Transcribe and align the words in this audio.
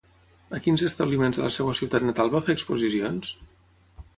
A 0.59 0.61
quins 0.67 0.85
establiments 0.87 1.39
de 1.41 1.45
la 1.47 1.53
seva 1.57 1.75
ciutat 1.81 2.07
natal 2.09 2.33
va 2.37 2.41
fer 2.47 2.57
exposicions? 2.59 3.31